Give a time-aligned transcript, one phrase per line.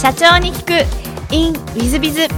[0.00, 1.34] 社長に聞く。
[1.34, 2.28] In ウィズビズ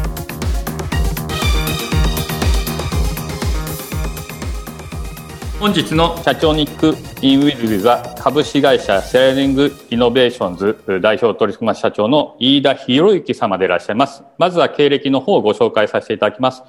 [5.60, 14.24] 本日の社長に聞くインウィズビズは株式会社シェアリングイノベーションズ代表取締社長の飯田博之様でいらっしゃいます。
[14.38, 16.62] まずは経歴の方をご紹介させていただきます。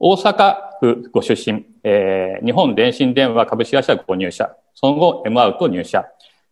[0.00, 6.04] 大阪府ご出身、えー、日本電信電話株式会社ご入社、その後 M アウト入社、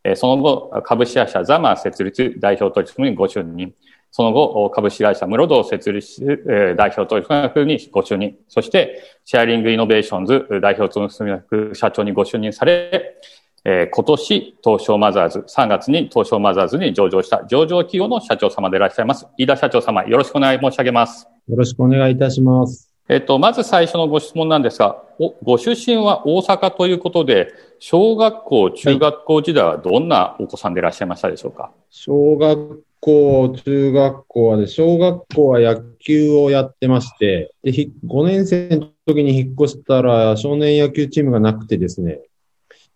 [0.05, 3.75] え、その後株式会社ザマ設立代表取締役ご就任、
[4.13, 13.17] その後、株式会社室堂設立、え、代表取締役にご就任、そして、シェアリングイノベーションズ代表取締役社長にご就任され、
[13.65, 19.29] え、今年、東証マザーズ、3月に東証マザーズに上場した上場企業の社長様でいらっしゃいます。
[19.37, 21.29] 飯田社長様、よろしくお願い申し上げます。
[21.49, 22.90] よろしくお願いいたします。
[23.11, 42.21] えっと、まず最初のご質問なんですが、おご出身は大阪ということで、小学校、中学校時代はどんなお子さんでいらっしゃいましたでしょうか、はい、小学校、中学校はで、小学校は野球をやってまして、で、5年生の時に引っ越したら少年野球チームがなくてですね、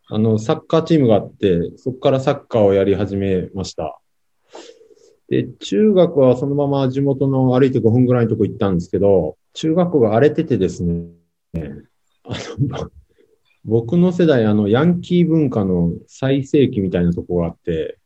[0.07, 3.99] あの、サッカーチームがあって、そこからサッカーをやり始めました。
[5.29, 11.09] で、中学はそのまま地元の歩いて5分ぐらいのとこ行ったんですけど、中学校が荒れててですね、
[12.25, 12.91] あの、
[13.65, 17.99] 僕の世代、あの、ヤンキー文化の最盛期みたいなとこがあって、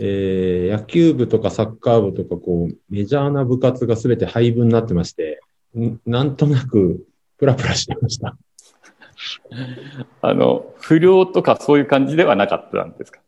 [0.00, 5.40] えー、野球部とかサッカー部とか、こう、メジャーな部活がすべて廃部になってまして、
[6.06, 7.06] なんとなく、
[7.38, 8.36] プラプラしてました。
[10.20, 13.20] あの、不良とかそういう感じではなかったんですか？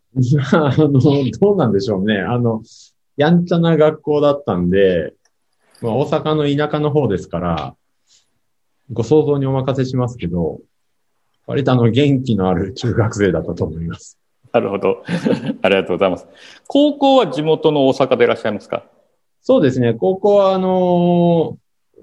[0.67, 2.19] あの、どうなんでしょうね。
[2.19, 2.62] あの、
[3.17, 5.15] やんちゃな学校だったんで、
[5.83, 7.77] まあ、大阪の田舎の方ですから、
[8.92, 10.61] ご想像にお任せしますけど、
[11.47, 14.19] 割とあの、元気のある中学生だったと思います。
[14.53, 15.03] なるほど。
[15.62, 16.27] ありがとうございます。
[16.67, 18.84] 高校は地元の大阪でいらっしゃいますか？
[19.41, 19.95] そうですね。
[19.95, 21.59] 高校は、あの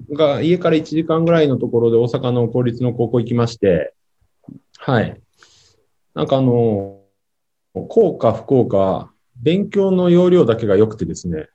[0.09, 3.93] ー、が、家から1時間ぐらいのところで大阪の公立の高校行きまして、
[4.77, 5.21] はい。
[6.13, 11.47] なんかあのー、効果、不効果、勉強の要領だけが良くてですね、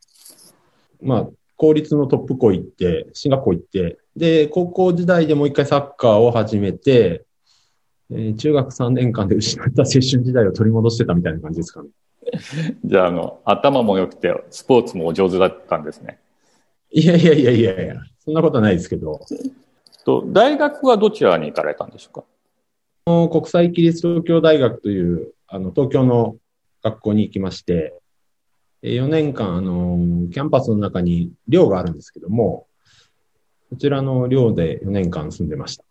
[1.00, 1.28] まあ、
[1.62, 7.24] 公立のトップ校行って、進学校行って、で、高校時代でもう一回サッカーを始めて、
[8.10, 11.90] えー、中学3年間で失った青春時代を取り戻してたみたいな感じですかね。
[12.84, 16.18] じゃあ、あの、頭も良くて、スポーツもお上手だったんですね。
[16.90, 19.20] いやいやいやいやいや、そんなことはないですけど。
[20.04, 22.10] と、大学はどちらに行かれたんでしょ
[23.06, 23.28] うか？
[23.28, 26.38] 国際キリスト教大学という、あの、東京の
[26.82, 28.01] 学校に行きまして、
[28.82, 32.66] 4年間、あの、キャンパスの中に寮があるんですけども、
[33.70, 35.84] こちらの寮で4年間住んでました。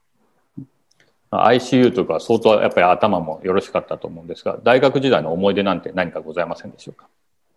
[1.31, 7.07] ICU とか相当やっぱり頭もよろしかったと思うんですが、大学時代の思い出なんて何かございませんでしょうか？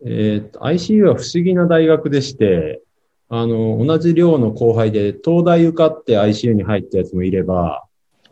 [0.05, 2.81] えっと、ICU は不思議な大学でして、
[3.27, 7.83] あの、同じ寮の後輩で、東大受かって ICU に入ったやつもいれば、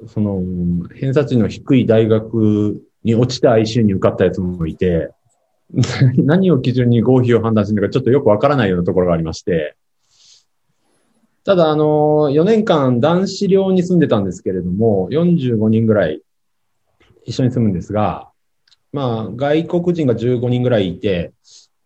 [0.08, 0.42] その、
[0.96, 5.10] 偏差値の低い大学に落ちて ICU に受かったやつもいて、
[6.24, 9.76] 何を基準に合否を判断するのかちょっとよくわからないようなところがありまして、
[11.44, 16.22] ただ、あの、4年間男子寮に住んでたんですけれども、45人ぐらい
[17.26, 18.30] 一緒に住むんですが、
[18.94, 21.34] まあ、外国人が15人ぐらいいて、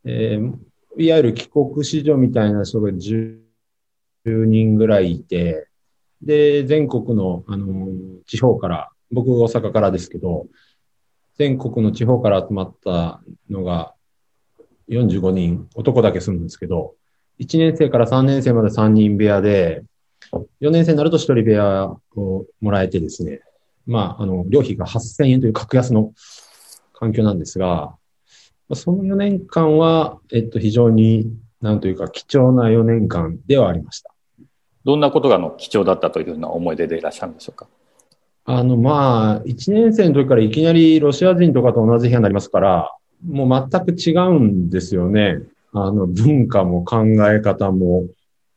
[0.04, 0.54] えー、
[1.02, 3.40] いわゆる帰国子女みたいな人が10
[4.26, 5.68] 人ぐらいいて、
[6.22, 7.88] で、全国の、あの、
[8.26, 10.48] 地方から、僕大阪からですけど、
[11.38, 13.94] 全国の地方から集まったのが
[14.90, 16.96] 45人、男だけ住むんですけど、
[17.40, 19.84] 1年生から3年生まで3人部屋で、
[20.62, 23.42] 4年生になると1人部屋をもらえてですね、
[23.86, 26.14] まあ、あの、料費が8000円という格安の
[26.94, 27.96] 環境なんですが、
[28.74, 31.32] その4年間は、えっと、非常に、
[31.62, 34.14] なんというか、貴重な4年間ではありました。
[34.84, 37.68] どんなことがの貴重だったというような思い出でいらっしゃるんでしょうか？
[38.50, 42.96] あの、まあ、1年生の時からいきなりロシア人とかと同じ部屋になりますから、
[43.28, 45.42] もう全く違うんですよね。
[45.74, 48.08] あの、文化も考え方も。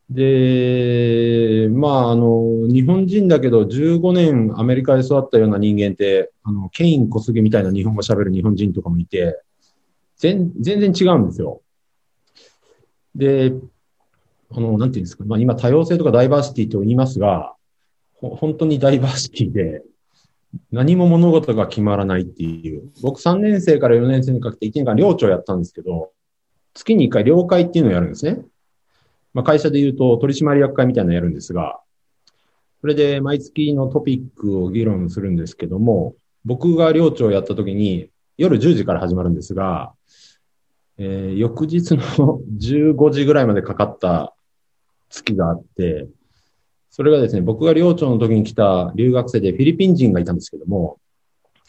[0.09, 9.43] で、まあ、あの、日本人だけど15年アメリカで育ったような人間って、あの、ケイン小杉みたいな日本語喋る日本人とかもいて、
[10.19, 11.63] 全全然違うんですよ。
[13.17, 13.55] で、
[14.53, 17.57] あの、なんていうんですか、まあ今多様性とかダイバーシティと言いますが、
[18.21, 19.83] 本当にダイバーシティで、
[20.73, 22.91] 何も物事が決まらないっていう。
[23.03, 26.13] 僕3年生から4年生にかけて1年間寮長やったんですけど、
[26.75, 28.43] 月に1回了解っていうのをやるんですね。
[29.33, 31.81] まあ、会社で言うと取締役会みたいなのやるんですが、
[32.81, 36.15] それで毎月のトピックを議論するんですけども、
[36.45, 39.93] 僕が寮長やった時に夜10時から始まるんですが、
[40.99, 44.35] えー翌日の15時ぐらいまでかかった
[45.11, 46.09] 月があって、
[46.91, 50.99] それがですね、僕が寮長の時に来た留学生でフィリピン人がいたんですけども、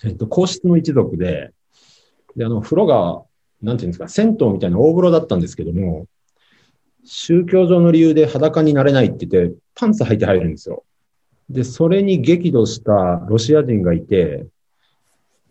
[0.03, 1.51] えっと、皇室の一族で、
[2.35, 3.23] で、あの、風呂が、
[3.61, 6.07] なんていうんですか、銭湯みたいな大風呂だったんですけども、
[7.03, 10.83] 宗教上の理由で裸になれないって言って、パンツ履いて入るんですよ。
[11.49, 14.47] で、それに激怒したロシア人がいて、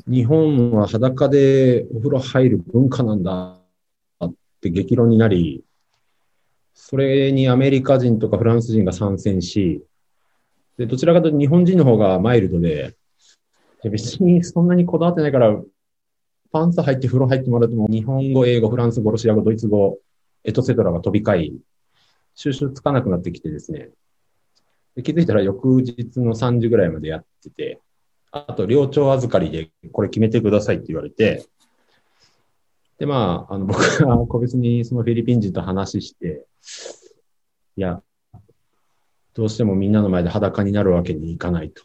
[0.08, 3.60] 日本は裸でお風呂入る文化なんだ
[4.24, 5.62] って激論になり、
[6.74, 9.82] それにアメリカ人とかフランス人が参戦し、
[10.76, 12.96] で、どちらかというと日本人の方がマイルドで、
[13.84, 15.54] 別にそんなにこだわってないから、
[16.52, 19.98] パンツ入って風呂入ってもらっても、日本語、英語、フランス語、ロシア語、ドイツ語、
[20.44, 21.60] エトセトラが飛び交い、
[22.34, 23.90] 収集つかなくなってきてですね。
[24.96, 27.80] で気づいたら翌日の3時ぐらいまでやってて、
[28.32, 31.46] あと、寮長預かりでこれ決めてくださいって言われて、
[33.00, 36.44] で、まあ、あの、僕が個別にそのフィリピン人と話して、
[37.76, 38.02] いや、
[39.32, 41.82] どうしてもみんなの前で裸になるわけにいかないと。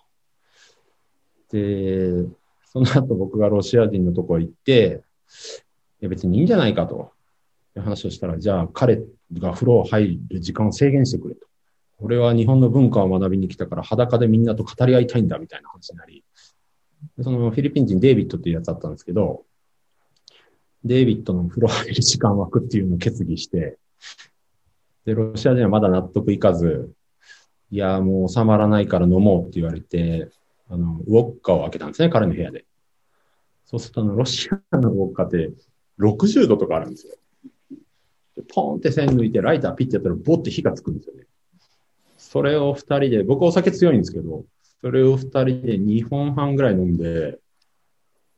[1.51, 2.27] で、
[2.65, 5.03] その後僕がロシア人のところ行って、
[6.01, 7.13] いや別にいいんじゃないかと
[7.75, 9.01] 話をしたら、じゃあ彼
[9.39, 11.47] が風呂入る時間を制限してくれと。
[11.99, 16.25] 俺は日本の文化を学びに来たから裸でみんなと語り合いたいんだみたいな話になり、
[17.21, 19.45] そのフィリピン人デイビッドっていうやつだったんですけど、
[20.85, 23.77] デイビッドの風呂入る時間枠っていうのを決議して、
[25.03, 26.93] で、ロシア人はまだ納得いかず、
[27.71, 30.29] いや、もう収まらないから飲もうって言われて、
[30.69, 32.65] あの、ウォッカを開けたんですね、彼の部屋で。
[33.65, 35.51] そうすると、あの、ロシアのウォッカって
[35.99, 37.15] 60度とかあるんですよ。
[38.35, 41.23] でポンって線抜いて、ライターピッてやったら、ボって火がつくんですよね。
[42.17, 44.45] それを二人で、僕お酒強いんですけど、
[44.81, 47.39] それを二人で2本半ぐらい飲んで、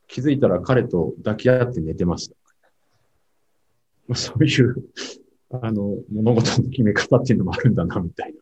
[0.08, 2.34] 気づいたら彼と抱き合って寝てました。
[4.08, 4.74] ま あそういう、
[5.50, 8.38] あの、物事の決め方っていうのもあるんだな、みたいな。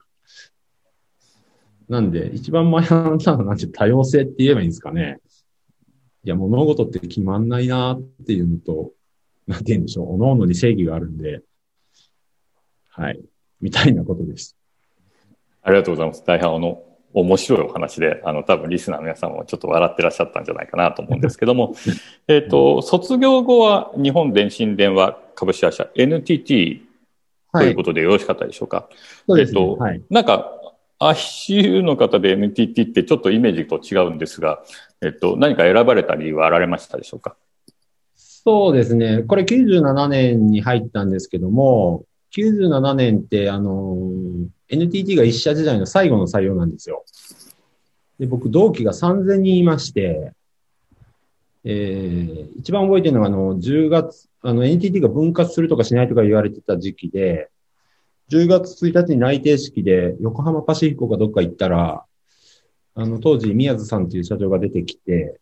[1.89, 5.21] なんで、一番前半なのはなんて多様性って言えばいいんですかね。
[6.25, 8.93] いや、物事って決まんないなっていうのと、
[9.47, 10.19] なんて言うんでしょう。
[10.19, 11.43] 各々に正義があるんで、
[12.89, 13.21] はい。
[13.61, 14.57] みたいなことです。
[15.63, 16.25] ありがとうございます。
[16.25, 16.83] 大変あの、
[17.19, 21.75] 面白いお話で、あの、多分リスナーの皆さんもちょっと笑ってらっしゃったんじゃないかなと思うんですけども、
[22.29, 26.83] えっと、卒業後は日本電信電話株式会社 NTT
[27.53, 28.89] ということでよろしかったでしょうか？
[29.27, 29.61] そうですね。
[29.61, 30.03] えっとはい。
[30.11, 30.53] なんか、
[30.99, 34.63] ICU の方で NTT ってちょっとイメージと違うんですが、
[35.03, 37.37] えっと、何か選ばれた理由はあられましたでしょうか？
[38.15, 39.23] そうですね。
[39.27, 42.05] これ97年に入ったんですけども、
[42.37, 43.97] 97年って、あの、
[44.69, 47.05] NTT が一社時代の最後の採用なんですよ。
[48.19, 50.33] で、僕、同期が3000人いまして、
[51.65, 57.51] えー、一番覚えてるのが、あの、10月、あの、NTT が分割するとかしないとか言われてた時期で、
[58.31, 62.05] 10月1日に内定式で横浜パシフィコかどっか行ったら、
[62.95, 65.39] あの、当時、宮津さんっていう社長が出てきて、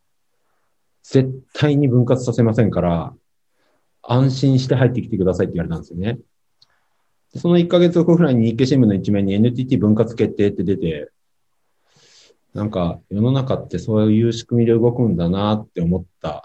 [1.02, 3.14] 絶対に分割させませんから、
[4.02, 6.18] 安心して入ってきてくださいって言われたんですよね。
[7.36, 11.10] その1ヶ月後ぐらいに日経新聞の一面に NTT 分割決定って出て、
[12.52, 16.44] なんか世の中ってそういう仕組みで動くんだなって思った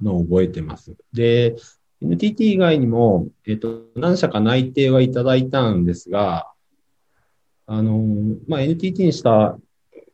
[0.00, 0.94] のを覚えてます。
[1.12, 1.56] で、
[2.00, 6.50] NTT 以外にも、えっ、と、何社か内定はいただいたんですが、
[7.66, 8.00] あの、
[8.48, 9.58] まあ、NTT にした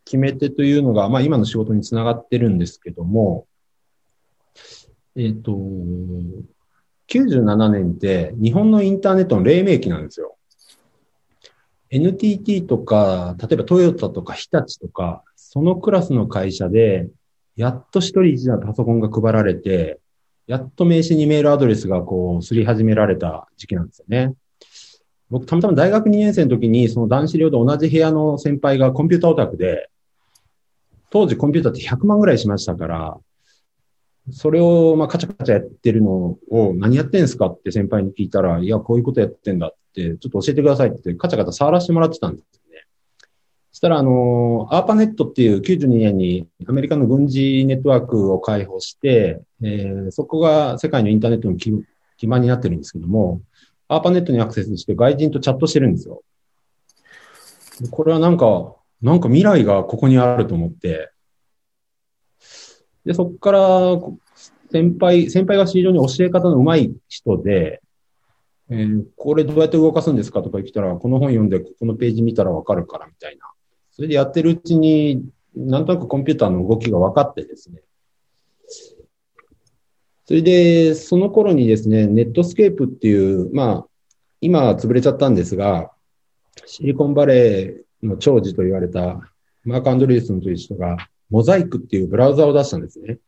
[0.05, 3.47] 決め手というのが、まあ、今の仕事につながってるんですけども、
[5.15, 5.57] えっ、と、
[7.09, 10.37] 97年って日本のインターネットの黎明期なんですよ。
[11.91, 17.09] NTT とか、例えばトヨタとか日立とか、そのクラスの会社で、
[17.55, 20.01] やっと一人一台パソコンが配られて、
[20.47, 24.35] やっと名刺にメールアドレスがこう、すり始められた時期なんですよね。
[25.31, 29.89] 僕、たまたま大学2年生の時に、その男子寮で同じ部屋の先輩がコンピュータオタクで、
[31.11, 33.17] 当時コンピューターって100万ぐらいしましたから、
[34.31, 42.87] それを、まあ、カチャカチャやってるのを、何やってんすかって先輩に聞いたら、いや、こういうことやってんだって、ちょっと教えてくださいって、カチャカチャ触らせてもらってたんですよね。
[43.73, 51.73] そしたら、あの、アーパネットっていう92年にアメリカの軍事ネットワークを開放して、えーそこが世界のインターネットの基
[52.17, 53.43] 基盤になってるんですけども、
[53.89, 56.23] アーパネットにアクセスして外人とチャットしてるんですよ。
[57.91, 61.11] これはなんか、なんか未来がここにあると思って、
[63.07, 63.61] で、そこから、
[64.71, 67.81] 先輩、先輩が非常に教え方の上手い人で、
[68.69, 73.47] えーこれどうやって動かすんですかとか言ったら、この本読んで、ここのページ見たらわかるからみたいな。
[73.93, 77.81] それでやってるうちに、なんとなくコンピューターの動きが分かってですね。
[80.27, 83.87] それで、その頃にですね、 Netscape っていう、まあ、
[84.41, 85.93] 今潰れちゃったんですが、
[86.67, 89.21] シリコンバレーの寵児と言われた
[89.65, 90.97] マーク・アンドリーセンという人が、
[91.31, 93.19] モザイクっていうブラウザを出したんですね。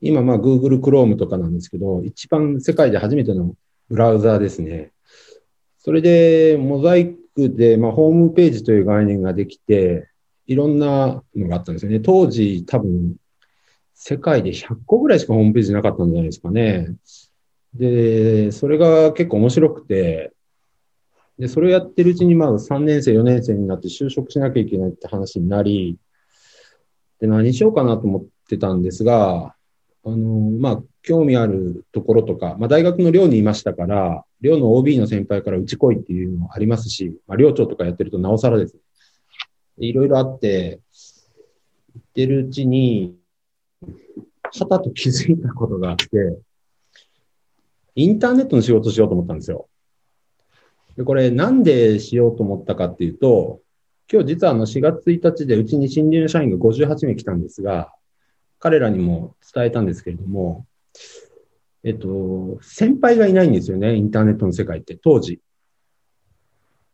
[0.00, 3.54] 今、まあ、Google Chrome とかなんですけど、一番世界で初めての
[3.88, 4.92] ブラウザーですね。
[5.78, 10.08] それで、モザイクで、まあ、ホームページという概念ができて、
[10.46, 12.00] いろんなのがあったんですよね。
[12.00, 13.16] 当時、多分、
[13.94, 16.94] 世界で100個ぐらいしかホームページなかったんじゃないですかね。
[17.74, 20.32] で、それが結構面白くて、
[21.38, 25.98] で、それをやってるうちに、まあ、3年生、4年生になって就職しなきゃいけないって話になり、
[27.20, 29.54] で、何しようかなと思ってたんですが、
[30.04, 38.76] あの、まあ、興味あるところとか、まあ、大学の寮にいましたから、寮の OB の先輩からうち来いっていうのもありますし、まあ、寮長とかやってるとなおさらです。
[39.78, 40.80] いろいろあって、
[41.94, 43.16] 言ってるうちに、
[43.82, 46.06] はたと気づいたことがあって、
[47.94, 49.68] インターネットの仕事しようと思ったんですよ。
[50.96, 53.60] で、これなんでしようと思ったかっていうと、
[54.12, 57.92] 今日実はあの4月1日でうちに新入社員が58名来たんですが、
[58.58, 60.66] 彼らにも伝えたんですけれども、
[61.84, 65.40] えっと、先輩がいないんですよね、インターネットの世界って、当時。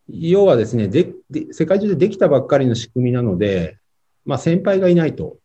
[0.08, 3.78] 要はですねでで、世界中でできたばっかりの仕組みなので、
[4.26, 5.38] まあ先輩がいないと。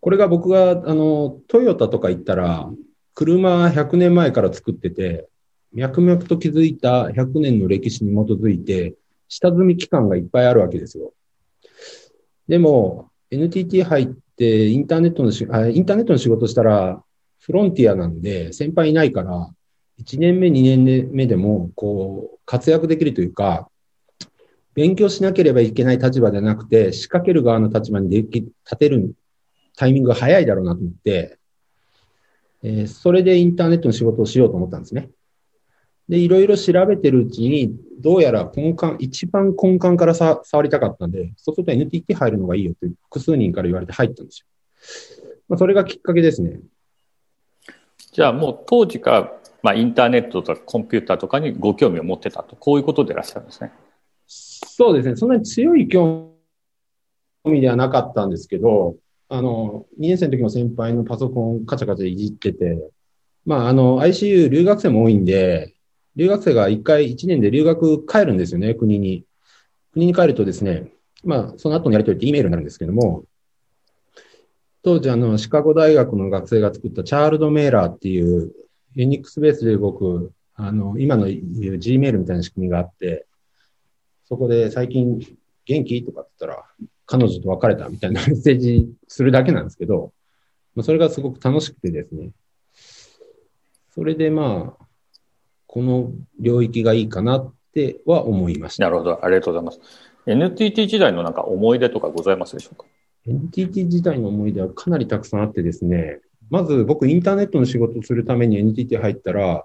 [0.00, 2.68] これが僕が、あの、トヨタとか行ったら、
[3.14, 5.28] 車100年前から作ってて、
[5.72, 8.96] 脈々と築いた100年の歴史に基づいて、
[9.28, 11.12] 下積み期間がいっぱいあるわけですよ。
[12.48, 17.02] でも、NTT 入ってインターネットのしあ、インターネットの仕事したら、
[17.40, 19.48] フロンティアなんで、先輩いないから、
[20.00, 23.68] 1年目、2年目でも、こう、活躍できるというか、
[24.74, 29.14] 勉強しなければいけない立場ではなくて、仕掛ける側の立場にでき、立てる
[29.76, 31.38] タイミングが早いだろうなと思って、
[32.62, 35.10] えー、それでインターネットの仕事をしようと思ったんですね。
[36.08, 44.46] で、いろいろ調べてるうちに、どうやら根幹、一番根幹からさ触りたかったんで、そうすると NTT 入るのがいいよって複数人から言われて入ったんですよ。
[45.48, 46.60] まあ、それがきっかけですね。
[48.12, 49.32] じゃあもう当時から、
[49.62, 53.72] まあ、インターネットとかコンピューターとかにご興味を持ってたと、こういうことでいらっしゃるんですね。
[54.26, 55.16] そうですね。
[55.16, 56.34] そんなに強い興
[57.44, 58.96] 味ではなかったんですけど、
[59.28, 62.78] あの、2年生の時の先輩のパソコンカチャカチャいじってて、
[63.46, 65.73] まあ、あの、ICU 留学生も多いんで、
[66.16, 69.24] 留学生が1回1年で留学帰るんですよね、国に。
[69.92, 70.92] 国に帰るとですね、
[71.24, 73.24] まあ、その後のやり取りって E メールになるんですけども、
[74.82, 78.52] 当時、あの、シカゴ大学の学生が作ったチャールドメーラーっていう、
[78.94, 83.26] ユニックスベースで動く、あの、今の G メールみたいな仕組みがあって、
[84.26, 85.18] そこで最近
[85.66, 86.04] 元気？
[86.04, 86.64] とかって言ったら、
[87.06, 90.12] 彼女と別れたみたいな メッセージするだけなんですけど、
[90.74, 92.30] まあ、それがすごく楽しくてですね。
[93.94, 94.83] それでまあ、
[95.74, 98.84] この領域がいいかなっては思いました。
[98.84, 99.24] なるほど。
[99.24, 99.80] ありがとうございます。
[100.24, 102.84] NTT 時代のなんか思い出とかございますでしょうか
[103.26, 109.64] ?NTT 時代の思い出はかなりたくさんあってですね、まず僕インターネットの仕事をするために NTT 入ったら、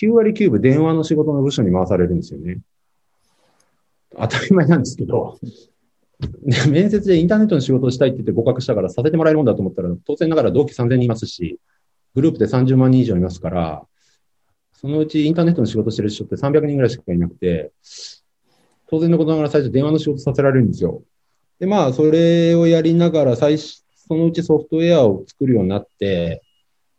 [0.00, 2.60] 9割9分電話の仕事の部署に回されるんですよね。
[4.18, 5.38] 当たり前なんですけど、
[6.70, 11.60] 面接でインターネットの仕事をしたいって言って合格したからさせてもらえるもんだと思ったら、当然ながら同期3000人いますし、
[12.14, 13.86] グループで30万人以上いますから、
[14.80, 17.72] そのうちインターネットの仕事してる人って300人ぐらいしかいなくて、
[18.88, 21.02] 当然のことながら最初電話の仕事させられるんですよ。
[21.58, 26.42] で、まあ、それをやりながら、最初、そのうちソフトウェアを作るようになって、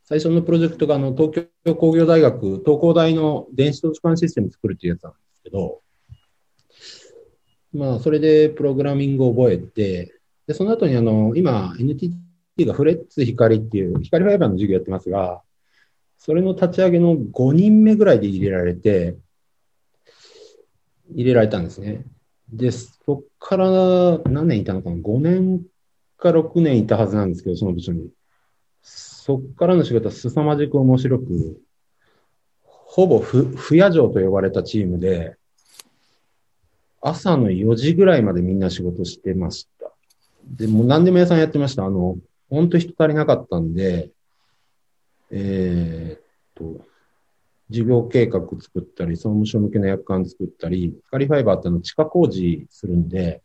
[0.04, 5.82] 最初のプロジェクトが、あの、東京工業大学、東工大の電子図書館システム作るっていうやつなんですけど、
[7.74, 10.14] まあ、それでプログラミングを覚えて、
[10.48, 12.16] で、その後にあの、今、NTT
[12.66, 15.42] がフレッツ光っていう、光ファイバーの授業やってますが、
[16.18, 19.18] それの立ち上げの5人目ぐらいで入れられて、
[21.10, 22.04] 入れられたんですね。
[22.52, 25.62] で、そっから何年いたのかな ?5 年
[26.18, 28.10] か6年いたはずなんですけど、その部署に。
[28.82, 31.62] そっからの仕事は凄まじく面白く、
[32.64, 35.36] ほぼ不夜城と呼ばれたチームで、
[37.02, 39.92] 朝の4時ぐらいまでみんな仕事してました。
[40.46, 41.86] で、もう何でも屋さんやってました。
[41.86, 42.18] あの、
[42.50, 44.10] 本当人足りなかったんで、
[45.32, 46.22] えー、っ
[46.56, 46.86] と、
[47.70, 53.42] 事業計画作ったり、総務省向けの約款作ったり、光ファイバーっての地下工事するんで、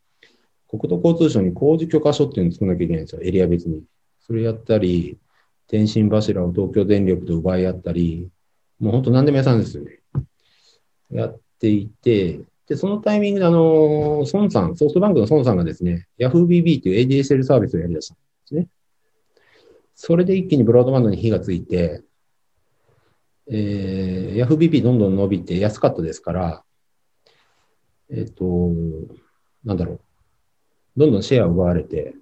[0.69, 3.83] 国土交通省に工事許可書っていうのを作らなきゃいけないんですよ、エリア別に。
[4.21, 5.19] それやったり、
[5.69, 8.29] 電信柱を東京電力と奪い合ったり、
[8.79, 10.01] もう本当何でも屋さんですよね。
[11.11, 18.17] やっていて、で、そのタイミングであの、孫さん、ソフトバンクの孫さんがですね、YahooBB という ADSL サービスをやり出した。
[19.95, 22.03] それで一気にブロードバンドに火がついて、
[23.51, 26.65] えー、YahooBP どんどん伸びて安かったですから、
[28.11, 28.71] えっ、ー、と、
[29.65, 30.01] なんだろう。
[30.97, 32.15] どんどんシェアを奪われて、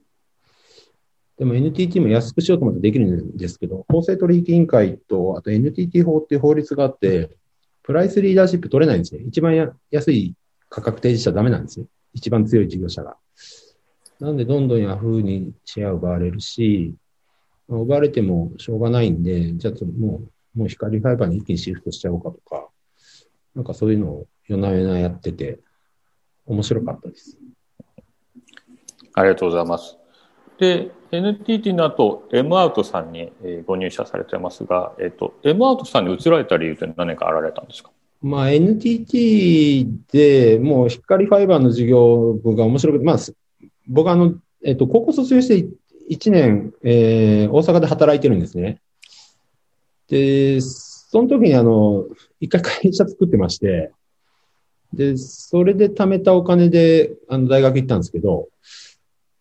[1.38, 7.36] でも NTT も安くしようと思ってできるんですけど、公正取引委員会と、あと NTT 法っていう法律があって、
[7.82, 9.22] プライスリーダーシップ取れないんですね。
[9.26, 10.34] 一番安い
[10.68, 11.86] 価格提示しちゃダメなんですね。
[12.12, 13.16] 一番強い事業者が。
[14.20, 16.94] なんでどんどんヤフーにシェアを奪われるし、
[17.76, 20.22] 奪われてもしょうがないんで、じゃあも
[20.54, 22.68] う、もう光ファイバーに一気にシフトしちゃおうかとか、
[23.54, 25.60] なんかそういうのを夜な夜なやってて、
[26.46, 27.38] 面白かったです。
[29.14, 29.96] ありがとうございます。
[30.58, 33.32] で、NTT の後、M アウトさんに
[33.66, 37.90] ご入社されてますが、えっと、M アウトさんに移られた理由って何かあられたんですか？
[38.22, 43.16] まあ、NTT でもう光ファイバーの事業部が面白くて、まあ、
[43.88, 45.66] 僕あの、えっと、高校卒業して
[46.10, 48.80] 1年、えー、大阪で働いてるんですね。
[50.08, 52.04] で、その時にあの、
[52.40, 53.92] 一回会社作ってまして、
[54.92, 58.48] で、それで貯めたお金で、あの、大学行ったんですけど、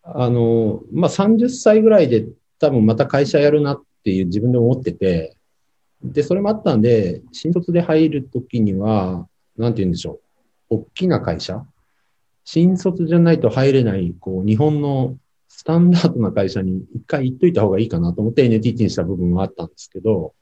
[0.02, 2.26] あの、まあ、30歳ぐらいで
[2.60, 5.36] 多分また会社やるなっていう自分で思ってて、
[6.02, 10.20] で、それもあったんで、新卒で入るときには、なんて言うんでしょ
[10.70, 10.76] う。
[10.76, 11.64] 大きな会社？
[12.44, 15.16] 新卒じゃないと入れない、こう、日本の
[15.60, 20.32] スタンダードな会社に一回行っといた方がいいかなと思って NTT にした部分はあったんですけど、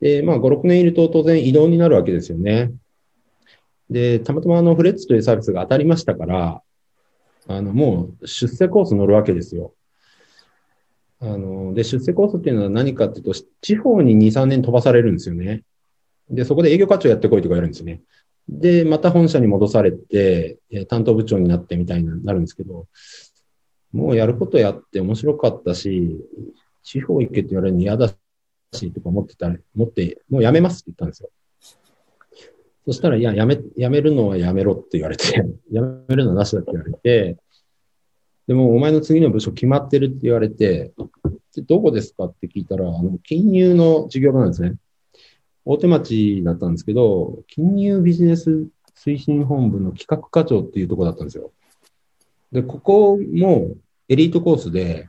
[0.00, 2.72] で、まあ、5、6年いると当然移動になるわけですよね。
[3.90, 6.62] で、たまたまあのフレッツというサービスが当たりましたから、
[7.48, 9.74] あの、もう出世コース乗るわけですよ。
[11.20, 15.64] あの、で、出世コースっていうのは何かっていうと、地方に2、3年飛ばされるんですよね。
[16.30, 18.00] で、そこで営業課長やってこいとかやるんですね。
[18.48, 20.58] で、また本社に戻されて、
[20.88, 22.86] 担当部長になってみたいになるんですけど、
[23.92, 26.18] もうやることやって面白かったし、
[26.82, 28.08] 地方行けって言われるの嫌だ
[28.72, 31.30] し、とか思ってたら、思って、もうやめますって言ったんですよ。
[32.86, 35.26] そしたら、いや、やめ、やめるのはやめろって言われて、
[35.70, 37.36] やめるのはなしだって言われて、
[38.46, 40.92] でも、お前の次の部署決まってるって言われて、
[41.54, 44.74] でどこですかって聞いたら、あの、金融の事業部なんですね。
[45.64, 51.52] 大手町だったんですけど、金融ビジネス推進本部の企画課長っていうとこだったんですよ。
[52.52, 53.70] で、ここも
[54.08, 55.08] エリートコースで、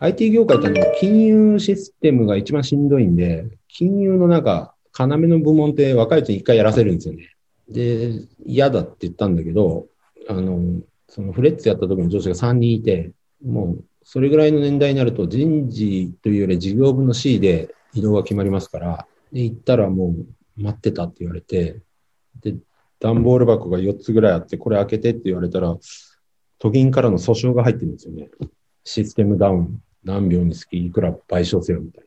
[0.00, 7.30] IT 業界ってあの、金融システムが一番しんどいんで、金融のなんか、要の部門って若いうちに一回やらせるんですよね。
[7.68, 8.12] で、
[8.44, 9.86] 嫌だって言ったんだけど、
[10.28, 13.12] あの、そのフレッツやった時の上司が3人いて、
[13.44, 20.14] もうそれぐらいの年代になると人事というより事業部の C で移動が決まりますから、で、行ったらも
[20.58, 21.80] う待ってたって言われて、
[22.40, 22.54] で、
[23.00, 25.76] 段ボール箱が4つぐらいあって、これ開けてって言われたら、
[26.64, 28.30] 都銀からの訴訟が入ってるんですよね。
[28.84, 32.04] システムダウン何秒につきいくら賠償せよみたい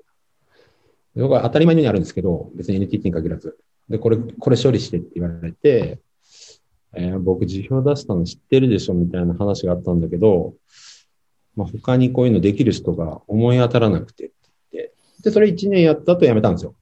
[1.16, 1.22] な。
[1.22, 3.56] 僕は当たり前にあるんですけど、別に NTT に限らず。
[3.88, 6.00] で、これ、これ処理してって言われて、
[6.94, 10.56] えー、僕辞表出したの知ってるでしょみたいな話があったんだけど、
[11.56, 16.74] まあ、他にこういうのできる人が思い当たらなくてってって、で、それ1年やったと辞めたんですよ。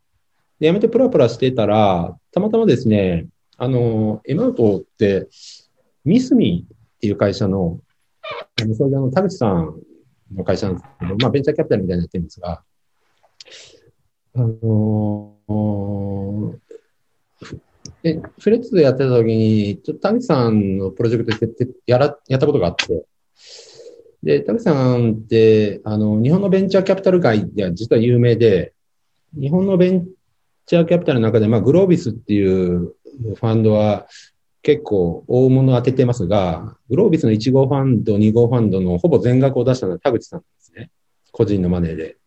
[0.62, 5.28] で、辞めてプラプラしてたら、たまたまですね、あの、エマウトって、
[6.06, 6.66] ミスミ
[7.06, 7.80] っていう会社の、
[8.76, 9.76] 創業の田口さん
[10.34, 12.64] の会社なんですけど、まあ、ベンチャーキャピタルみたいになってるんですが、
[14.36, 16.58] あのー、
[18.04, 23.06] え、フレッツでやってた時に、ちょっと田口さんのプロジェクトでやら、やったことがあって、
[24.24, 28.74] で、田口さんって、あの、日本のベンチャーキャピタル界では実は有名で、
[29.40, 30.08] 日本のベン
[30.66, 34.08] チャーキャピタルの中で、まあ、グロービスっていうファンドは
[34.66, 40.90] 結構大物当ててますが、グロービスの1号ファンド、2号ファンドのほぼ全額を出したのは田口さんですね。
[41.32, 42.18] 個人のマネーで。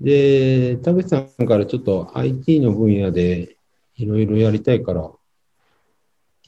[0.00, 3.56] で、田口さんからちょっと IT の分野で
[3.94, 5.08] いろいろやりたいから、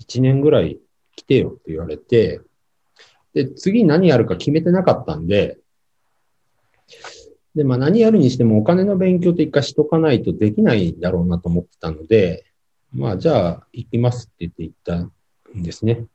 [0.01, 0.81] 1年ぐらい
[1.14, 2.40] 来てよって言われて、
[3.35, 5.59] で、次何やるか決めてなかったんで、
[7.55, 12.47] で、まあ何やるにしてもお金の勉強って一回しとかないとできないだろうなと思ってたので、
[12.92, 14.96] まあじゃあ行きますって言って行った
[15.59, 16.07] んですね。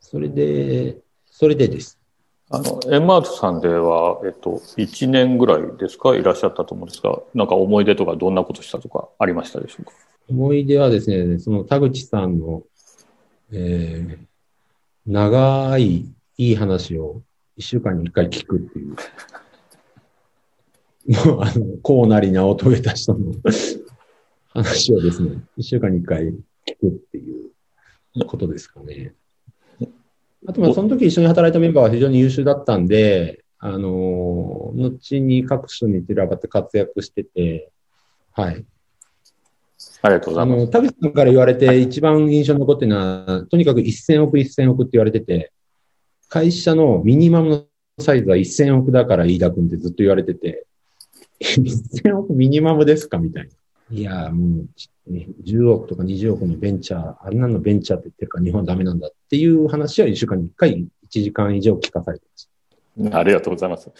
[0.00, 1.98] それで、それでです。
[2.50, 6.14] あの、エンマートさんでは、えっと、1年ぐらいですか？
[6.16, 9.92] いらっしゃったと思うんですが、なんか思い出とかどんなことしたとかありましたでしょうか？
[10.28, 12.62] 思い出はですね、その田口さんの、
[13.52, 14.26] えー、
[15.06, 16.06] 長い
[16.38, 17.22] いい話を
[17.58, 18.96] 1週間に1回聞くっていう。
[21.26, 23.32] もう、あの、こうなり名を遂げた人の
[24.54, 26.32] 話をですね、1週間に1回聞
[26.80, 27.22] くってい
[28.20, 29.14] うことですかね。
[30.46, 37.70] あと、まあ、その時一緒に働いたメンバーは非常に優秀だったんで、あの、後に各所に散らばって活躍してて、
[38.32, 38.64] はい。
[40.02, 40.58] ありがとうございます。
[40.58, 45.52] あの、田口さんから言われて一番印象に残ってるのは、とにかく1000億、1000億って言われてて、
[46.28, 50.66] 会社のミニマムのサイズは1000億だから飯田君ってずっと言われてて、
[51.40, 53.18] 1000億ミニマムですか？
[53.18, 53.50] みたいな。
[53.90, 54.64] いやーも
[55.06, 63.16] う、ね10億とか20億のベンチャー、あんなのベンチャーって言ってるから日本はダメなんだっていう話を1週間に1回1時間以上聞かされてます。
[63.16, 63.90] ありがとうございます。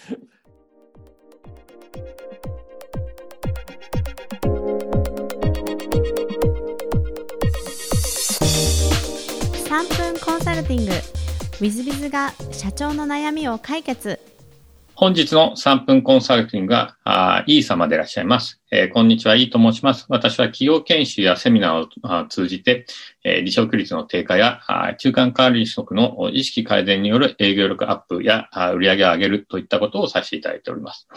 [9.73, 14.19] 3分コンサルティング w i b i z が社長の悩みを解決
[15.03, 18.61] 本日の3分コンサルティングは、あーイー様でいらっしゃいます。
[18.71, 20.07] えーこんにちは、イーと申します。
[20.09, 22.87] 私は企業研修やセミナーを通じて、
[23.25, 31.09] えー離職率の低下や、あ中間管理職の意識改善による営業力アップやあ売上を上げるといったことをさせていただいております。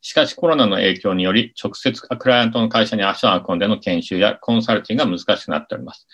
[0.00, 6.08] しかしコロナの影響により、直接クライアントの会社に足を運んでの研修やコンサルティングが難しくなっております。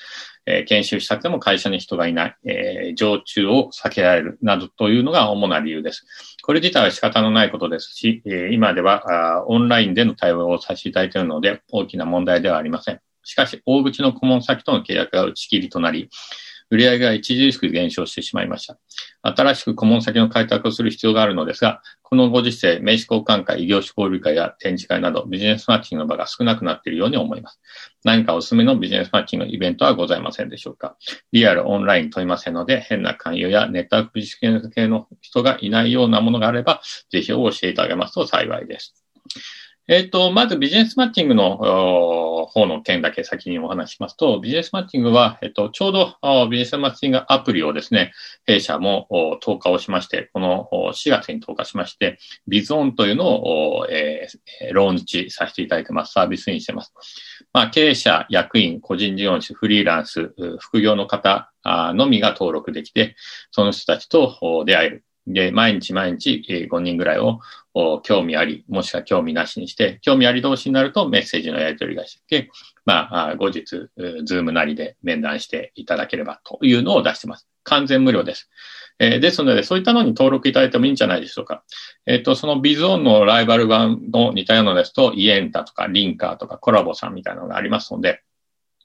[0.46, 6.06] えー研修したくても会社に人がいない、えー常駐を避けられるなどというのが主な理由です。
[6.42, 13.00] これ自体は仕方のないことですし、え今ではあオンラインでの対応をさせていただいているので、大きな問題ではありません。
[13.22, 16.08] しかし、大口の顧問先との契約が打ち切りとなり、
[16.70, 18.78] 売上が著しく減少してしまいました。
[19.22, 27.60] 新しく顧問先の開拓をする必要があるのですが、このご時世、名刺交換会、異業種交流会や展示会などビジネスマッチングの場が少なくなっているように思います。
[28.04, 30.96] 何かおすすめのビジネスマッチングのイベントはございませんでしょうか？
[31.32, 38.99] リアル、オンライン問いませんので、変な勧誘やネットワーク実験系の人がいないようなものがあれば、ぜひ教えいただけますと幸いです。
[39.92, 41.56] えっ、と、まずビジネスマッチングの
[42.46, 46.16] 方の件だけ先にお話しますと、ビジネスマッチングは、えっ、と、ちょうど
[46.48, 48.12] ビジネスマッチングアプリをですね、
[48.46, 49.08] 弊社も
[49.40, 56.12] 投下をしまして、この4月に投下しまして、ビズオンというのを、えーローンチさせていただいてます。
[56.12, 56.94] サービスにしてます。
[57.52, 63.16] まあ、経営者、役員、個人事業主、フリーランス、副業の方のみが登録できて、
[63.50, 65.04] その人たちと出会える。
[65.26, 67.40] で、毎日毎日5人ぐらいを
[68.02, 72.50] 興味あり、もしくは興味なしにして、興味あり同士になるとメッセージのやり取りがして、
[72.84, 77.46] まあ、後日、 Zoom なりで面談していただければというのを出してます。
[77.64, 78.50] 完全無料です。
[78.98, 81.62] えーですので、そういったのに登録いただいてもいいんじゃないでしょうか。
[82.06, 88.22] えっ、と、そのビズオンのライバル版の似たようなのですと、 Yenta とか Linker とかコラボさんみたいなのがありますので、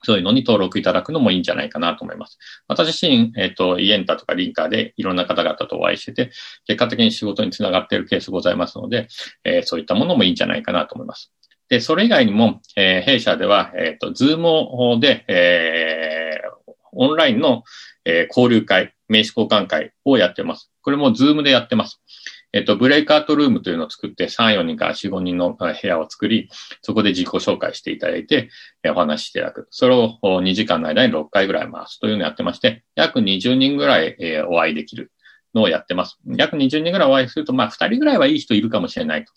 [0.06, 2.38] そういうのに登録いただくのもいいんじゃないかなと思います。
[2.68, 6.32] 私自身、えっ、と、 Yenta とか Linker でいろんな方々とお会いしてて、
[6.68, 9.08] 結果的に仕事につながっているケースございますので、
[9.44, 11.32] えーそういったものもいいんじゃないかなと思います。
[11.70, 17.64] で、それ以外にも、えー弊社では、えっ、と、 Zoom で、えーオンラインの、
[18.06, 20.72] えー交流会、名刺交換会をやってます。
[20.82, 22.00] これも Zoom でやってます。
[22.56, 26.50] えっ、と、ブレイクアウトルームというのを作って、3、4人から4、5人の部屋を作り、
[26.82, 28.50] そこで自己紹介していただいて、
[28.88, 29.68] お話ししていただく。
[29.72, 34.16] それを2時間の間に6回ぐらい回すというのをやってまして、約20人ぐらい、
[34.48, 35.12] お会いできる
[35.54, 36.18] のをやってます。
[36.26, 39.34] 約20人ぐらいお会いすると、まあ、2人ぐらいはいい人いるかもしれないと。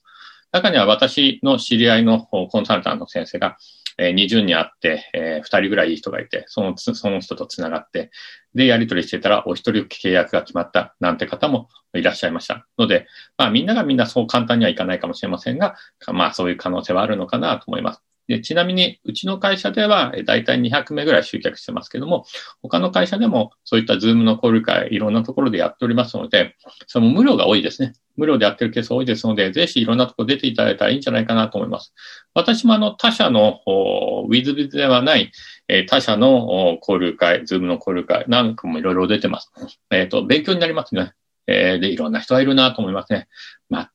[0.52, 3.56] 中には私の知り合いのコンサルタントの先生が、
[3.98, 8.10] えー20人会って、えー2人ぐらいいい人がいて、そのつ、その人と繋がって、
[8.54, 12.66] で、やり取りしてたら、お一人契約が決まった、なんて方もいらっしゃいました。
[12.78, 13.06] ので、
[13.36, 15.76] まあ、みんながみんなそう簡単にはいかないかもしれませんが、
[16.12, 18.07] まあ、そういう可能性はあるのかなと思います。
[18.28, 22.26] でちなみに、うちの会社では、えー大体200名ぐらい集客してますけども、
[22.62, 26.54] 他の会社でも、そういった Zoom の交流会、いろんなところでやっておりますので、
[26.86, 27.94] その無料が多いですね。
[28.18, 31.94] 無料でやってるケース多いですので、ぜひいろんなところ出ていただいたらいいんじゃないかなと思います。
[32.34, 35.32] 私もあの、他社の、お WithBiz ではない、
[35.68, 39.50] え他社の交流会、 Zoom の交流会なんかもいろいろ出てます。
[39.90, 41.12] えっ、と、勉強になりますね。
[41.46, 43.26] えーで、いろんな人がいるなと思いますね。
[43.70, 43.88] 全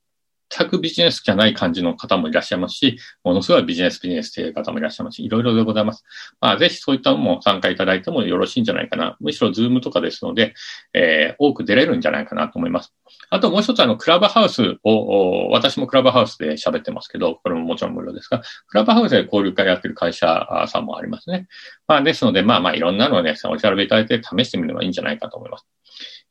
[0.69, 6.03] くビジネスじゃない感じの方もいらっしゃいますし、ものすごいビジネスビジネスという方もいらっしゃいますし、いろいろでございます。
[6.39, 9.17] まあ、ぜひそういったのも参加いただいてもよろしいんじゃないかな。
[9.19, 10.53] むしろズームとかですので、
[10.93, 12.93] えー多く出れるんじゃないかなと思います。
[13.29, 21.47] あともう一つあの、クラブハウスを、私もクラブハウスで喋ってますけど、これももちろん無料ですが、クラブハウスで交流会やってる会社さんもありますね。
[21.87, 25.65] まあ、ですので、まあまあ、いろんなのをね、お調べいただいて試してみればいいんじゃないかと思います。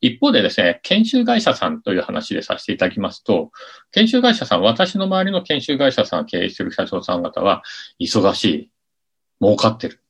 [0.02, 3.52] 一方でですね、研修会社さんという話でさせていただきますと、
[3.92, 7.62] 研修会社さん、私の周りの研修会社さんが経営している社長さん方は、
[8.00, 8.70] 忙しい、
[9.40, 10.00] 儲かってる。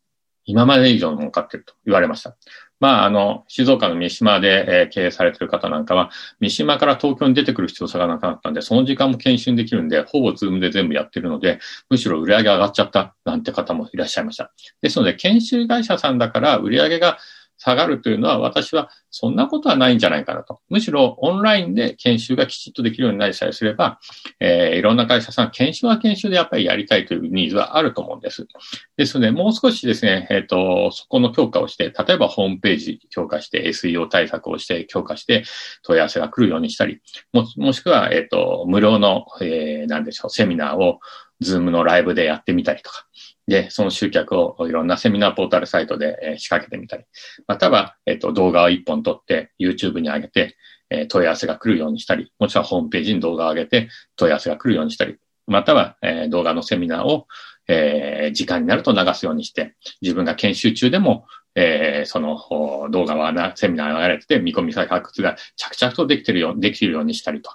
[0.44, 2.36] 今まで以上に儲かってると言われました。
[2.80, 14.52] まあ、あの、静岡の三島で、え経営されている方なんかは、三島から東京に出てくる必要さがなくなったんで、その時間も研修できるんで、ほぼズームで全部やってるので、むしろ売り上げ上がっちゃったなんて方もいらっしゃいました。
[14.80, 17.18] ですので、研修会社さんだから売り上げが
[17.64, 20.60] 下がるというのは私はそんなことはないんじゃないかなと。
[20.68, 24.00] むしろオンラインで研修がきちっとできるようになりさえすれば、
[24.40, 28.48] えー、いろんな会社さん、研修は研修でやっぱりやりたいというニーズはあると思うんです。
[28.96, 35.44] ですので、もう少しですね、えっ、ー、と、そこの強化をして、例えばホームページ強化して、SEO 対策をして強化して
[35.84, 37.00] 問い合わせが来るようにしたり、
[37.32, 40.98] ももしくは、えっ、ー、と、無料の、えー、なんでしょう、セミナーを
[41.38, 43.06] Zoom のライブでやってみたりとか、
[43.52, 47.04] で、その集客をいろんなセミナーポータルサイトでえ仕掛けてみたり、
[47.46, 50.56] または、えっと、動画を一本撮って YouTube に上げて、
[50.88, 57.26] え問い合わせが来るようにしたり、もちろんホームページに動画を上げて問い合わせが来るようにしたり、または、え動画のセミナーを、
[57.68, 67.50] えー時間になると流すようにして、自分が研修中でも、えー、その動画はな、セミナーが流れてて、見込み先発掘が着々とできてるよ、できるようにしたりと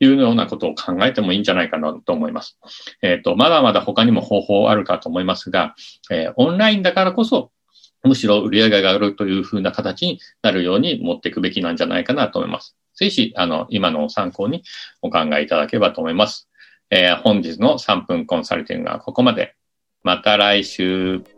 [0.00, 2.58] いうようなことを考えてもいいんじゃないかなと思います。
[3.02, 5.74] えっ、ー、と、まだまだ他にも方法あるかと思いますが、
[6.10, 7.50] えー、オンラインだからこそ、
[8.04, 12.76] むしろ売り上げが上がるというふうな形になるように持っていくべきなんじゃないかなと思います。
[12.94, 14.62] ぜひ、あの、今の参考に
[15.02, 16.48] お考えいただければと思います。
[16.90, 19.54] えー、本日の3分コンサルティングはここまで。
[20.02, 21.37] また来週。